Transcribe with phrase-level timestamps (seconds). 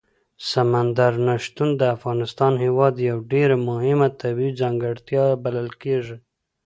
[0.51, 6.17] سمندر نه شتون د افغانستان هېواد یوه ډېره مهمه طبیعي ځانګړتیا بلل کېږي.